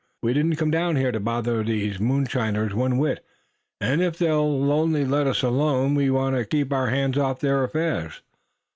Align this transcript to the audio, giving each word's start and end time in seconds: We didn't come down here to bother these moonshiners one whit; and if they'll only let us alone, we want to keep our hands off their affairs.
We 0.23 0.33
didn't 0.33 0.55
come 0.55 0.71
down 0.71 0.95
here 0.95 1.11
to 1.11 1.19
bother 1.19 1.61
these 1.61 1.99
moonshiners 1.99 2.73
one 2.73 2.97
whit; 2.97 3.23
and 3.79 4.01
if 4.01 4.17
they'll 4.17 4.71
only 4.71 5.05
let 5.05 5.27
us 5.27 5.43
alone, 5.43 5.93
we 5.93 6.09
want 6.09 6.35
to 6.35 6.43
keep 6.43 6.73
our 6.73 6.87
hands 6.87 7.19
off 7.19 7.39
their 7.39 7.63
affairs. 7.63 8.23